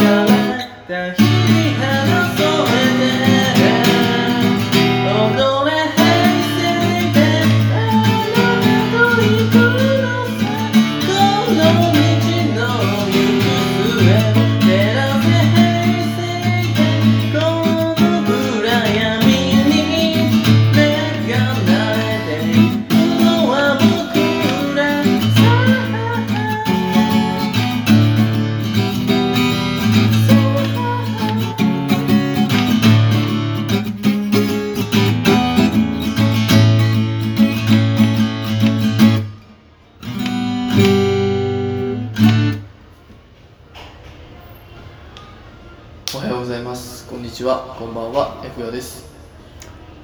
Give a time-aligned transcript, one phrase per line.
[0.00, 0.56] 変わ
[0.88, 1.78] た日々
[2.76, 2.79] う
[46.50, 49.08] ざいますこんにちは、こんばんは、F よです。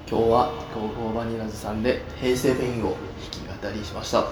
[0.09, 4.29] 今日は、 go!go!vanillas さんで平成ペインを弾き語りしました。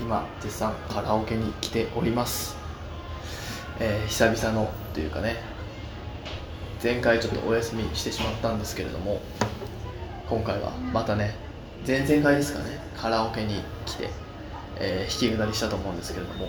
[0.00, 2.56] 今、絶賛カラオケに来ております。
[3.80, 5.36] えー久々のというかね、
[6.82, 9.20] 前回ちょっとお休みしてしまったんですけれども、
[10.26, 11.34] 今回はまたね、
[11.86, 14.08] 前々回ですかね、カラオケに来て、
[14.78, 16.48] えー弾き語りしたと思うんですけれども、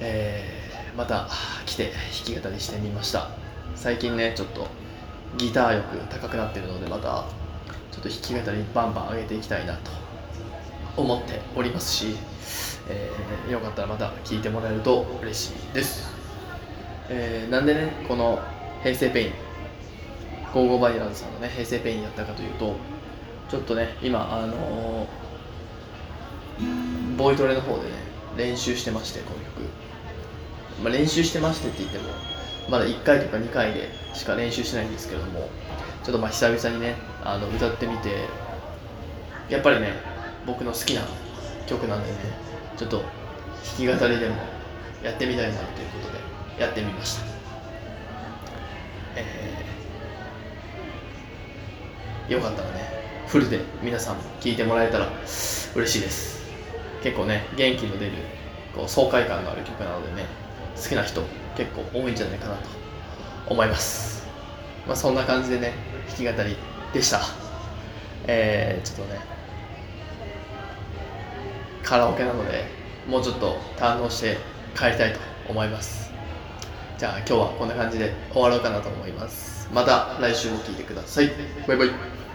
[0.00, 0.67] えー
[0.98, 1.28] また
[1.64, 1.92] 来て
[2.26, 3.30] 弾き語りしてみました。
[3.76, 4.66] 最近ねちょっと
[5.36, 7.24] ギター力高くなってるのでまた
[7.92, 9.92] ちょっと弾き語りバンバン上げていきたいなと
[10.96, 12.16] 思っておりますし、
[12.88, 16.12] えーよかったらまた聴いてもらえると嬉しいです、
[17.08, 18.40] えーなんでねこの
[18.82, 19.32] 平成ペイン
[20.52, 22.74] go!go!vanillas さんのね平成ペインやったかというと
[23.48, 27.90] ちょっとね今あのーボイトレの方でね
[28.36, 29.62] 練習してましてこの曲。
[30.82, 32.04] まあ、練習してましてって言っても
[32.68, 35.48] まだ1回とか2回でしか練習してないんですけども
[36.04, 38.26] ちょっとまあ久々にねあの歌ってみて
[39.48, 39.92] やっぱりね
[40.46, 41.02] 僕の好きな
[41.66, 42.16] 曲なんでね
[42.76, 43.06] ちょっと弾
[43.76, 44.36] き語りでも
[45.02, 46.12] やってみたいなということ
[46.56, 47.26] でやってみました。
[49.16, 49.58] えー
[52.28, 52.80] よかったらね
[53.26, 55.26] フルで皆さんも聴いてもらえたら嬉
[55.86, 56.46] しいです。
[57.02, 58.12] 結構ね元気の出る
[58.74, 60.26] こう爽快感がある曲なのでね
[60.80, 61.22] 好きな人
[61.56, 62.68] 結構多いんじゃないかなと
[63.48, 64.26] 思います。
[64.86, 65.72] まあそんな感じでね
[66.08, 66.56] 弾き語り
[66.92, 67.20] でした。
[68.26, 69.20] えー、ちょっとね
[71.82, 72.64] カラオケなので
[73.06, 74.36] もうちょっと堪能して
[74.76, 75.18] 帰りたいと
[75.48, 76.12] 思います。
[76.98, 79.68] じゃあ今日はこんな感じで終わろうかなと思います。
[79.72, 81.30] また来週も聴いてください。
[81.66, 82.27] バイバイ。